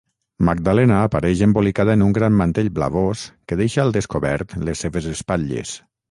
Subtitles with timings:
[0.47, 5.75] Magdalena apareix embolicada en un gran mantell blavós que deixa al descobert les seves espatlles.